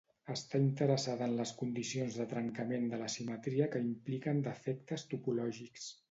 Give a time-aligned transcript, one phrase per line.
[0.33, 5.87] Està interessada en les condicions de trencament de la simetria que impliquen defectes topològics.